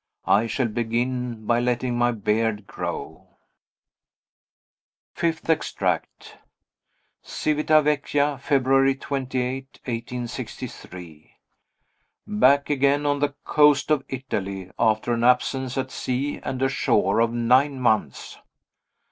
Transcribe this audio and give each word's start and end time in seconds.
I 0.25 0.47
shall 0.47 0.67
begin 0.67 1.45
by 1.45 1.59
letting 1.59 1.95
my 1.95 2.11
beard 2.11 2.65
grow. 2.65 3.27
Fifth 5.13 5.47
Extract. 5.47 6.39
Civita 7.21 7.83
Vecchia, 7.83 8.39
February 8.39 8.95
28, 8.95 9.79
1863. 9.85 11.33
Back 12.25 12.71
again 12.71 13.05
on 13.05 13.19
the 13.19 13.35
coast 13.43 13.91
of 13.91 14.03
Italy 14.09 14.71
after 14.79 15.13
an 15.13 15.23
absence, 15.23 15.77
at 15.77 15.91
sea 15.91 16.39
and 16.39 16.63
ashore, 16.63 17.19
of 17.19 17.31
nine 17.31 17.79
months! 17.79 18.39